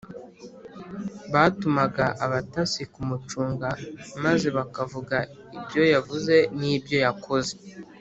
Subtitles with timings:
[1.33, 3.69] batumaga abatasi kumucunga
[4.23, 5.15] maze bakavuga
[5.57, 7.53] ibyo yavuze n’ibyo yakoze